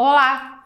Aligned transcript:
Olá! 0.00 0.64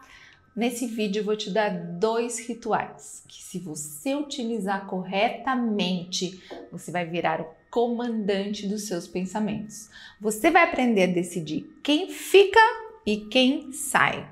Nesse 0.54 0.87
vídeo 0.87 1.21
eu 1.21 1.25
vou 1.25 1.34
te 1.34 1.48
dar 1.48 1.71
dois 1.71 2.38
rituais 2.46 3.25
que, 3.27 3.43
se 3.43 3.58
você 3.58 4.15
utilizar 4.15 4.85
corretamente, 4.85 6.39
você 6.71 6.91
vai 6.91 7.07
virar 7.07 7.41
o 7.41 7.47
comandante 7.71 8.66
dos 8.66 8.82
seus 8.82 9.09
pensamentos. 9.09 9.89
Você 10.21 10.50
vai 10.50 10.64
aprender 10.64 11.05
a 11.05 11.14
decidir 11.14 11.80
quem 11.82 12.11
fica 12.11 12.61
e 13.07 13.21
quem 13.30 13.73
sai. 13.73 14.30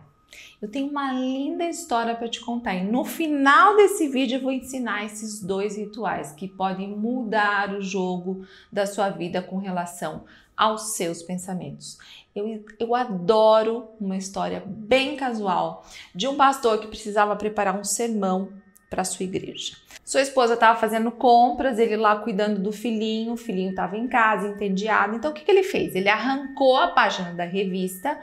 Eu 0.61 0.69
tenho 0.69 0.89
uma 0.89 1.13
linda 1.13 1.65
história 1.65 2.15
para 2.15 2.29
te 2.29 2.41
contar 2.41 2.75
e 2.75 2.85
no 2.85 3.05
final 3.05 3.77
desse 3.77 4.09
vídeo 4.09 4.37
eu 4.37 4.43
vou 4.43 4.53
ensinar 4.53 5.05
esses 5.05 5.41
dois 5.41 5.77
rituais 5.77 6.33
que 6.33 6.47
podem 6.47 6.89
mudar 6.89 7.75
o 7.75 7.81
jogo 7.81 8.45
da 8.71 8.87
sua 8.87 9.09
vida 9.11 9.41
com 9.43 9.59
relação 9.59 10.25
aos 10.57 10.95
seus 10.95 11.23
pensamentos. 11.23 11.99
Eu, 12.37 12.63
eu 12.79 12.95
adoro 12.95 13.89
uma 13.99 14.17
história 14.17 14.63
bem 14.67 15.17
casual 15.17 15.85
de 16.15 16.29
um 16.29 16.37
pastor 16.37 16.79
que 16.79 16.87
precisava 16.87 17.35
preparar 17.35 17.79
um 17.79 17.85
sermão 17.85 18.53
para 18.91 19.05
sua 19.05 19.25
igreja. 19.25 19.77
Sua 20.05 20.21
esposa 20.21 20.55
estava 20.55 20.79
fazendo 20.79 21.13
compras, 21.13 21.79
ele 21.79 21.97
lá 21.97 22.17
cuidando 22.17 22.61
do 22.61 22.73
filhinho, 22.73 23.35
o 23.35 23.37
filhinho 23.37 23.71
estava 23.71 23.97
em 23.97 24.09
casa, 24.09 24.49
entediado. 24.49 25.15
Então 25.15 25.31
o 25.31 25.35
que, 25.35 25.45
que 25.45 25.51
ele 25.51 25.63
fez? 25.63 25.95
Ele 25.95 26.09
arrancou 26.09 26.77
a 26.77 26.89
página 26.89 27.33
da 27.33 27.45
revista 27.45 28.21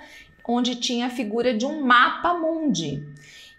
onde 0.48 0.76
tinha 0.76 1.08
a 1.08 1.12
figura 1.12 1.54
de 1.54 1.66
um 1.66 1.84
mapa 1.86 2.34
mundi. 2.34 3.04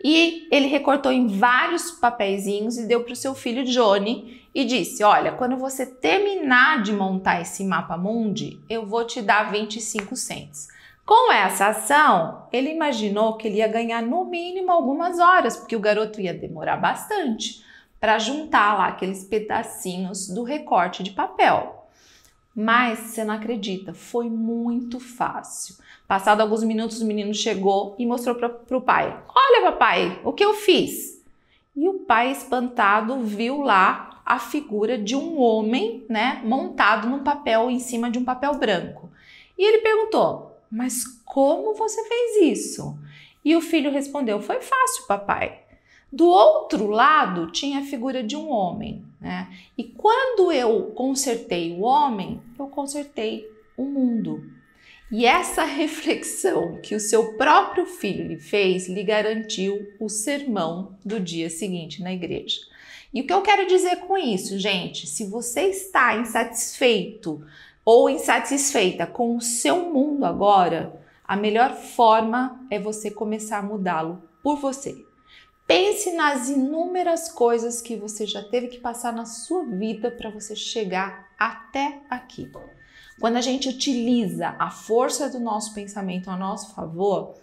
E 0.02 0.46
ele 0.51 0.69
recortou 0.69 1.10
em 1.10 1.27
vários 1.27 1.91
papeizinhos 1.91 2.79
e 2.79 2.87
deu 2.87 3.02
para 3.02 3.12
o 3.12 3.16
seu 3.16 3.34
filho 3.34 3.65
Johnny 3.65 4.42
e 4.55 4.65
disse: 4.65 5.02
Olha, 5.02 5.32
quando 5.32 5.56
você 5.56 5.84
terminar 5.84 6.82
de 6.82 6.93
montar 6.93 7.41
esse 7.41 7.65
mapa 7.65 7.96
mundi, 7.96 8.60
eu 8.69 8.87
vou 8.87 9.05
te 9.05 9.20
dar 9.20 9.51
25 9.51 10.15
cents. 10.16 10.69
Com 11.05 11.32
essa 11.32 11.69
ação, 11.69 12.46
ele 12.52 12.70
imaginou 12.70 13.37
que 13.37 13.48
ele 13.48 13.59
ia 13.59 13.66
ganhar 13.66 14.02
no 14.02 14.24
mínimo 14.24 14.70
algumas 14.70 15.18
horas, 15.18 15.57
porque 15.57 15.74
o 15.74 15.80
garoto 15.80 16.20
ia 16.20 16.34
demorar 16.34 16.77
bastante 16.77 17.65
para 17.99 18.18
juntar 18.18 18.77
lá 18.77 18.88
aqueles 18.88 19.24
pedacinhos 19.24 20.29
do 20.29 20.43
recorte 20.45 21.02
de 21.02 21.10
papel. 21.10 21.77
Mas 22.60 22.98
você 22.98 23.23
não 23.23 23.34
acredita, 23.34 23.95
foi 23.95 24.28
muito 24.28 24.98
fácil. 24.98 25.76
Passado 26.09 26.40
alguns 26.40 26.65
minutos, 26.65 27.00
o 27.00 27.06
menino 27.06 27.32
chegou 27.32 27.95
e 27.96 28.04
mostrou 28.04 28.34
para 28.34 28.76
o 28.76 28.80
pai: 28.80 29.16
Olha, 29.32 29.70
papai, 29.70 30.20
o 30.24 30.32
que 30.32 30.45
eu 30.45 30.52
fiz? 30.54 31.24
E 31.76 31.88
o 31.88 32.00
pai, 32.00 32.32
espantado, 32.32 33.20
viu 33.20 33.62
lá 33.62 34.23
a 34.26 34.40
figura 34.40 34.98
de 34.98 35.15
um 35.15 35.38
homem, 35.40 36.04
né, 36.09 36.42
montado 36.45 37.09
num 37.09 37.23
papel 37.23 37.70
em 37.70 37.78
cima 37.78 38.10
de 38.10 38.18
um 38.18 38.24
papel 38.24 38.52
branco. 38.54 39.09
E 39.56 39.65
ele 39.65 39.78
perguntou: 39.78 40.59
Mas 40.68 41.04
como 41.24 41.74
você 41.74 42.02
fez 42.09 42.59
isso? 42.59 42.98
E 43.45 43.54
o 43.54 43.60
filho 43.60 43.93
respondeu: 43.93 44.43
Foi 44.43 44.60
fácil, 44.60 45.06
papai. 45.06 45.60
Do 46.12 46.26
outro 46.26 46.88
lado 46.88 47.52
tinha 47.52 47.78
a 47.78 47.84
figura 47.84 48.20
de 48.20 48.34
um 48.34 48.50
homem, 48.50 49.04
né? 49.21 49.49
E 49.77 49.85
quando 49.85 50.52
eu 50.52 50.93
consertei 50.95 51.73
o 51.73 51.83
homem, 51.83 52.41
eu 52.59 52.66
consertei 52.69 53.49
o 53.77 53.85
mundo. 53.85 54.43
E 55.11 55.24
essa 55.24 55.65
reflexão 55.66 56.80
que 56.83 56.95
o 56.95 57.01
seu 57.01 57.35
próprio 57.35 57.87
filho 57.87 58.27
lhe 58.27 58.39
fez 58.39 58.89
lhe 58.89 59.02
garantiu 59.02 59.87
o 59.99 60.09
sermão 60.09 60.96
do 61.05 61.19
dia 61.19 61.51
seguinte 61.51 62.02
na 62.02 62.13
igreja. 62.13 62.61
E 63.13 63.23
o 63.23 63.27
que 63.27 63.33
eu 63.33 63.41
quero 63.41 63.66
dizer 63.66 63.96
com 64.00 64.19
isso, 64.19 64.59
gente? 64.59 65.06
Se 65.06 65.25
você 65.25 65.62
está 65.62 66.16
insatisfeito 66.16 67.43
ou 67.84 68.11
insatisfeita 68.11 69.06
com 69.06 69.34
o 69.34 69.41
seu 69.41 69.91
mundo 69.91 70.27
agora, 70.27 70.93
a 71.25 71.34
melhor 71.34 71.75
forma 71.75 72.66
é 72.71 72.78
você 72.78 73.11
começar 73.11 73.59
a 73.59 73.62
mudá-lo 73.62 74.22
por 74.43 74.56
você. 74.56 75.07
Pense 75.69 76.12
nas 76.12 76.49
inúmeras 76.49 77.31
coisas 77.31 77.83
que 77.83 77.94
você 77.94 78.25
já 78.25 78.43
teve 78.43 78.69
que 78.69 78.81
passar 78.81 79.12
na 79.12 79.27
sua 79.27 79.66
vida 79.66 80.11
para 80.11 80.31
você 80.31 80.56
chegar 80.56 81.29
até 81.39 82.01
aqui. 82.09 82.51
Quando 83.21 83.37
a 83.37 83.43
gente 83.43 83.69
utiliza 83.69 84.57
a 84.59 84.71
força 84.71 85.28
do 85.28 85.39
nosso 85.39 85.75
pensamento 85.75 86.31
a 86.31 86.39
nosso 86.39 86.75
favor, 86.75 87.34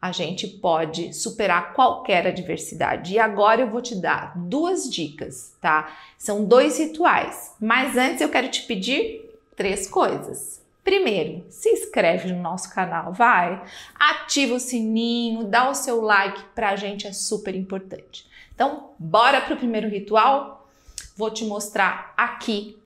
a 0.00 0.10
gente 0.10 0.48
pode 0.48 1.12
superar 1.12 1.74
qualquer 1.74 2.26
adversidade. 2.26 3.12
E 3.12 3.18
agora 3.18 3.60
eu 3.60 3.70
vou 3.70 3.82
te 3.82 3.94
dar 3.94 4.32
duas 4.38 4.88
dicas, 4.88 5.54
tá? 5.60 5.94
São 6.16 6.46
dois 6.46 6.78
rituais. 6.78 7.52
Mas 7.60 7.94
antes 7.94 8.22
eu 8.22 8.30
quero 8.30 8.50
te 8.50 8.62
pedir 8.62 9.38
três 9.54 9.86
coisas. 9.86 10.62
Primeiro, 10.86 11.44
se 11.50 11.68
inscreve 11.68 12.32
no 12.32 12.40
nosso 12.40 12.72
canal, 12.72 13.12
vai, 13.12 13.60
ativa 13.92 14.54
o 14.54 14.60
sininho, 14.60 15.42
dá 15.42 15.68
o 15.68 15.74
seu 15.74 16.00
like, 16.00 16.40
pra 16.54 16.76
gente 16.76 17.08
é 17.08 17.12
super 17.12 17.56
importante. 17.56 18.24
Então, 18.54 18.90
bora 18.96 19.40
pro 19.40 19.56
primeiro 19.56 19.88
ritual? 19.88 20.70
Vou 21.16 21.28
te 21.28 21.44
mostrar 21.44 22.14
aqui, 22.16 22.78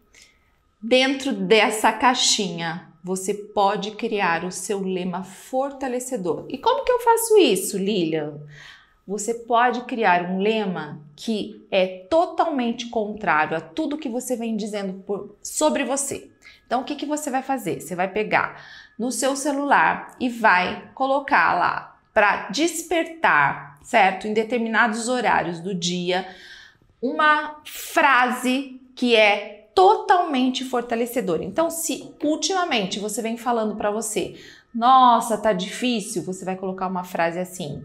dentro 0.81 1.31
dessa 1.31 1.93
caixinha, 1.93 2.89
você 3.05 3.35
pode 3.35 3.91
criar 3.91 4.47
o 4.47 4.51
seu 4.51 4.81
lema 4.81 5.23
fortalecedor. 5.23 6.47
E 6.49 6.57
como 6.57 6.87
que 6.87 6.93
eu 6.93 7.01
faço 7.01 7.37
isso, 7.37 7.77
Lilian? 7.77 8.41
Você 9.11 9.35
pode 9.35 9.81
criar 9.87 10.31
um 10.31 10.39
lema 10.39 11.01
que 11.17 11.67
é 11.69 12.07
totalmente 12.09 12.87
contrário 12.91 13.57
a 13.57 13.61
tudo 13.61 13.99
que 13.99 14.09
você 14.09 14.37
vem 14.37 14.57
dizendo 14.57 15.03
por, 15.03 15.35
sobre 15.43 15.83
você. 15.83 16.31
Então, 16.65 16.83
o 16.83 16.85
que, 16.85 16.95
que 16.95 17.07
você 17.07 17.29
vai 17.29 17.43
fazer? 17.43 17.81
Você 17.81 17.97
vai 17.97 18.07
pegar 18.07 18.65
no 18.97 19.11
seu 19.11 19.35
celular 19.35 20.15
e 20.21 20.29
vai 20.29 20.93
colocar 20.95 21.59
lá 21.59 21.99
para 22.15 22.51
despertar, 22.51 23.81
certo? 23.83 24.29
Em 24.29 24.33
determinados 24.33 25.09
horários 25.09 25.59
do 25.59 25.75
dia, 25.75 26.25
uma 27.03 27.61
frase 27.65 28.81
que 28.95 29.17
é 29.17 29.71
totalmente 29.75 30.65
fortalecedora. 30.65 31.43
Então, 31.43 31.69
se 31.69 32.15
ultimamente 32.23 33.01
você 33.01 33.21
vem 33.21 33.37
falando 33.37 33.75
para 33.75 33.91
você, 33.91 34.41
nossa, 34.73 35.37
tá 35.37 35.53
difícil, 35.53 36.23
você 36.23 36.45
vai 36.45 36.55
colocar 36.55 36.87
uma 36.87 37.03
frase 37.03 37.41
assim: 37.41 37.85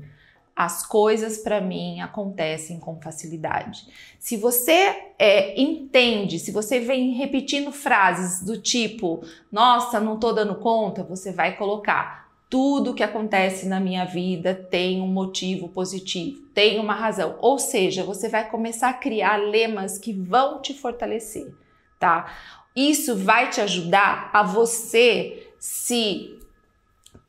as 0.55 0.85
coisas 0.85 1.37
para 1.37 1.59
mim 1.59 1.99
acontecem 1.99 2.79
com 2.79 3.01
facilidade. 3.01 3.87
Se 4.17 4.37
você 4.37 5.11
é, 5.19 5.59
entende, 5.59 6.39
se 6.39 6.51
você 6.51 6.79
vem 6.79 7.11
repetindo 7.11 7.71
frases 7.71 8.41
do 8.41 8.61
tipo, 8.61 9.21
nossa, 9.51 9.99
não 9.99 10.17
tô 10.17 10.31
dando 10.31 10.55
conta, 10.55 11.03
você 11.03 11.31
vai 11.31 11.57
colocar 11.57 12.25
tudo 12.49 12.93
que 12.93 13.03
acontece 13.03 13.67
na 13.67 13.79
minha 13.79 14.05
vida 14.05 14.53
tem 14.53 15.01
um 15.01 15.07
motivo 15.07 15.67
positivo, 15.67 16.41
tem 16.53 16.79
uma 16.79 16.93
razão. 16.93 17.35
Ou 17.39 17.59
seja, 17.59 18.03
você 18.03 18.29
vai 18.29 18.49
começar 18.49 18.89
a 18.89 18.93
criar 18.93 19.37
lemas 19.37 19.97
que 19.97 20.13
vão 20.13 20.61
te 20.61 20.73
fortalecer, 20.73 21.53
tá? 21.99 22.31
Isso 22.75 23.15
vai 23.15 23.49
te 23.49 23.59
ajudar 23.59 24.29
a 24.31 24.43
você 24.43 25.49
se 25.59 26.39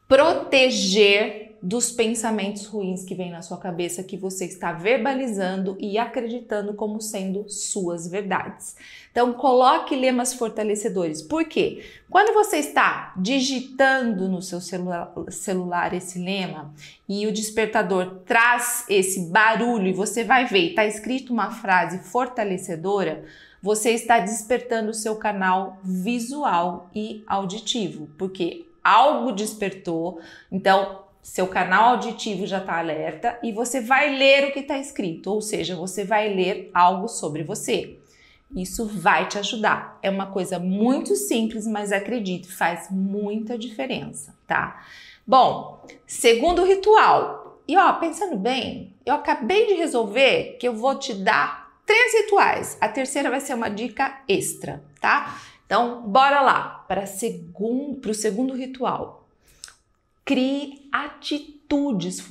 proteger 0.09 1.47
dos 1.63 1.91
pensamentos 1.91 2.67
ruins 2.67 3.05
que 3.05 3.15
vêm 3.15 3.31
na 3.31 3.43
sua 3.43 3.57
cabeça 3.57 4.05
que 4.05 4.17
você 4.17 4.45
está 4.45 4.73
verbalizando 4.73 5.77
e 5.81 5.99
acreditando 5.99 6.75
como 6.75 7.01
sendo 7.01 7.49
suas 7.49 8.07
verdades. 8.07 8.77
Então, 9.11 9.33
coloque 9.33 9.97
lemas 9.97 10.35
fortalecedores. 10.35 11.23
Por 11.23 11.45
quê? 11.47 11.83
Quando 12.09 12.35
você 12.35 12.59
está 12.59 13.15
digitando 13.17 14.29
no 14.29 14.41
seu 14.41 14.61
celular, 14.61 15.13
celular 15.29 15.93
esse 15.93 16.19
lema 16.19 16.73
e 17.09 17.27
o 17.27 17.33
despertador 17.33 18.21
traz 18.25 18.85
esse 18.89 19.29
barulho 19.29 19.89
e 19.89 19.93
você 19.93 20.23
vai 20.23 20.47
ver, 20.47 20.69
está 20.69 20.87
escrito 20.87 21.33
uma 21.33 21.51
frase 21.51 21.99
fortalecedora, 21.99 23.25
você 23.61 23.91
está 23.91 24.21
despertando 24.21 24.91
o 24.91 24.95
seu 24.95 25.17
canal 25.17 25.79
visual 25.83 26.89
e 26.95 27.25
auditivo, 27.27 28.09
porque 28.17 28.67
algo 28.87 29.33
despertou. 29.33 30.21
Então, 30.51 31.05
seu 31.21 31.49
canal 31.49 31.95
auditivo 31.95 32.47
já 32.47 32.59
está 32.59 32.79
alerta 32.79 33.39
e 33.43 33.51
você 33.51 33.81
vai 33.81 34.17
ler 34.17 34.45
o 34.45 34.53
que 34.53 34.61
está 34.61 34.79
escrito, 34.79 35.33
ou 35.33 35.41
seja, 35.41 35.75
você 35.75 36.05
vai 36.05 36.33
ler 36.33 36.71
algo 36.73 37.09
sobre 37.09 37.43
você. 37.43 37.99
Isso 38.55 38.87
vai 38.87 39.27
te 39.27 39.39
ajudar. 39.39 39.99
É 40.01 40.09
uma 40.09 40.27
coisa 40.27 40.61
muito 40.61 41.17
simples, 41.17 41.67
mas 41.67 41.91
acredite, 41.91 42.47
faz 42.47 42.89
muita 42.89 43.59
diferença, 43.59 44.37
tá? 44.47 44.87
Bom, 45.27 45.85
segundo 46.07 46.65
ritual. 46.65 47.61
E 47.67 47.77
ó, 47.77 47.93
pensando 47.95 48.37
bem, 48.37 48.95
eu 49.05 49.15
acabei 49.15 49.67
de 49.67 49.75
resolver 49.75 50.57
que 50.61 50.69
eu 50.69 50.75
vou 50.75 50.95
te 50.97 51.13
dar 51.13 51.73
três 51.85 52.15
rituais. 52.23 52.79
A 52.81 52.89
terceira 52.89 53.31
vai 53.31 53.41
ser 53.41 53.55
uma 53.55 53.69
dica 53.69 54.21
extra, 54.29 54.81
tá? 55.01 55.37
Então, 55.67 56.03
bora 56.03 56.41
lá 56.41 56.85
para 56.89 57.05
o 57.05 58.15
segundo 58.15 58.55
ritual. 58.55 59.29
Crie 60.25 60.89
atitudes 60.91 62.25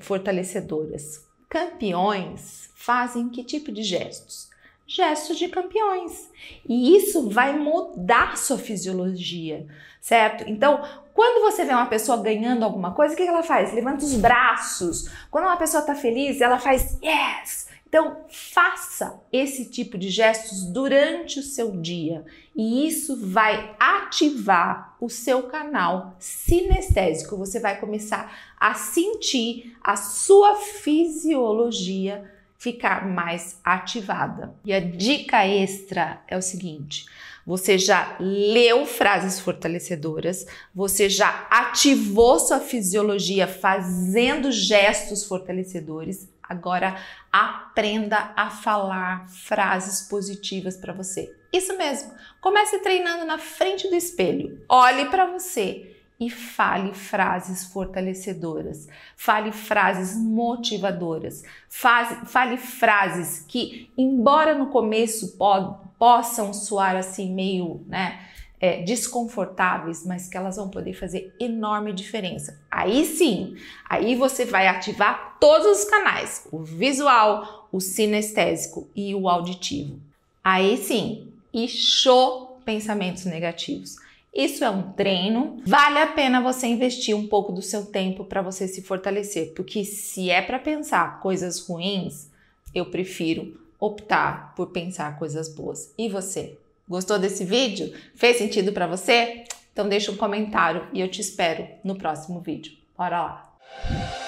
fortalecedoras. 0.00 1.26
Campeões 1.48 2.70
fazem 2.74 3.28
que 3.28 3.42
tipo 3.42 3.72
de 3.72 3.82
gestos? 3.82 4.52
gestos 4.86 5.38
de 5.38 5.48
campeões. 5.48 6.30
E 6.68 6.96
isso 6.96 7.30
vai 7.30 7.58
mudar 7.58 8.36
sua 8.36 8.58
fisiologia, 8.58 9.66
certo? 10.00 10.44
Então, 10.46 10.82
quando 11.14 11.42
você 11.42 11.64
vê 11.64 11.72
uma 11.72 11.86
pessoa 11.86 12.22
ganhando 12.22 12.64
alguma 12.64 12.92
coisa, 12.92 13.14
o 13.14 13.16
que 13.16 13.22
ela 13.22 13.42
faz? 13.42 13.72
Levanta 13.72 14.04
os 14.04 14.14
braços. 14.14 15.10
Quando 15.30 15.44
uma 15.44 15.56
pessoa 15.56 15.80
está 15.80 15.94
feliz, 15.94 16.40
ela 16.40 16.58
faz 16.58 16.98
yes. 17.02 17.68
Então, 17.92 18.24
faça 18.30 19.20
esse 19.30 19.66
tipo 19.66 19.98
de 19.98 20.08
gestos 20.08 20.64
durante 20.64 21.38
o 21.38 21.42
seu 21.42 21.76
dia 21.78 22.24
e 22.56 22.88
isso 22.88 23.20
vai 23.20 23.76
ativar 23.78 24.96
o 24.98 25.10
seu 25.10 25.42
canal 25.42 26.16
sinestésico. 26.18 27.36
Você 27.36 27.60
vai 27.60 27.78
começar 27.78 28.34
a 28.58 28.72
sentir 28.72 29.76
a 29.84 29.94
sua 29.94 30.54
fisiologia 30.54 32.32
ficar 32.56 33.06
mais 33.06 33.60
ativada. 33.62 34.54
E 34.64 34.72
a 34.72 34.80
dica 34.80 35.46
extra 35.46 36.22
é 36.26 36.34
o 36.34 36.40
seguinte: 36.40 37.04
você 37.44 37.76
já 37.76 38.16
leu 38.20 38.86
frases 38.86 39.40
fortalecedoras, 39.40 40.46
você 40.74 41.10
já 41.10 41.46
ativou 41.50 42.38
sua 42.38 42.60
fisiologia 42.60 43.46
fazendo 43.46 44.50
gestos 44.50 45.24
fortalecedores. 45.26 46.28
Agora 46.52 46.96
aprenda 47.32 48.32
a 48.36 48.50
falar 48.50 49.26
frases 49.28 50.08
positivas 50.08 50.76
para 50.76 50.92
você. 50.92 51.34
Isso 51.52 51.76
mesmo. 51.78 52.12
Comece 52.40 52.78
treinando 52.80 53.24
na 53.24 53.38
frente 53.38 53.88
do 53.88 53.94
espelho. 53.94 54.62
Olhe 54.68 55.06
para 55.06 55.26
você 55.26 55.96
e 56.20 56.30
fale 56.30 56.94
frases 56.94 57.64
fortalecedoras, 57.64 58.86
fale 59.16 59.50
frases 59.50 60.16
motivadoras, 60.16 61.42
fale 61.68 62.56
frases 62.56 63.44
que, 63.48 63.90
embora 63.98 64.54
no 64.54 64.66
começo 64.66 65.36
po 65.36 65.80
possam 65.98 66.52
soar 66.52 66.96
assim 66.96 67.32
meio, 67.32 67.84
né, 67.88 68.20
é, 68.62 68.80
desconfortáveis, 68.80 70.06
mas 70.06 70.28
que 70.28 70.36
elas 70.36 70.54
vão 70.54 70.68
poder 70.68 70.92
fazer 70.94 71.34
enorme 71.40 71.92
diferença. 71.92 72.60
Aí 72.70 73.04
sim, 73.04 73.56
aí 73.90 74.14
você 74.14 74.44
vai 74.44 74.68
ativar 74.68 75.36
todos 75.40 75.80
os 75.80 75.84
canais: 75.84 76.46
o 76.52 76.60
visual, 76.60 77.68
o 77.72 77.80
sinestésico 77.80 78.88
e 78.94 79.16
o 79.16 79.28
auditivo. 79.28 79.98
Aí 80.44 80.76
sim, 80.76 81.32
e 81.52 81.66
show 81.66 82.60
pensamentos 82.64 83.24
negativos. 83.24 83.96
Isso 84.32 84.64
é 84.64 84.70
um 84.70 84.92
treino. 84.92 85.60
Vale 85.66 85.98
a 85.98 86.06
pena 86.06 86.40
você 86.40 86.68
investir 86.68 87.16
um 87.16 87.26
pouco 87.26 87.52
do 87.52 87.60
seu 87.60 87.86
tempo 87.86 88.24
para 88.24 88.40
você 88.40 88.68
se 88.68 88.80
fortalecer, 88.80 89.52
porque 89.54 89.84
se 89.84 90.30
é 90.30 90.40
para 90.40 90.60
pensar 90.60 91.20
coisas 91.20 91.58
ruins, 91.66 92.30
eu 92.72 92.86
prefiro 92.86 93.60
optar 93.78 94.54
por 94.54 94.68
pensar 94.68 95.18
coisas 95.18 95.52
boas. 95.52 95.92
E 95.98 96.08
você? 96.08 96.56
Gostou 96.92 97.18
desse 97.18 97.42
vídeo? 97.42 97.90
Fez 98.14 98.36
sentido 98.36 98.70
para 98.70 98.86
você? 98.86 99.44
Então 99.72 99.88
deixa 99.88 100.12
um 100.12 100.16
comentário 100.16 100.86
e 100.92 101.00
eu 101.00 101.08
te 101.08 101.22
espero 101.22 101.66
no 101.82 101.96
próximo 101.96 102.38
vídeo. 102.38 102.74
Bora 102.94 103.22
lá! 103.22 104.21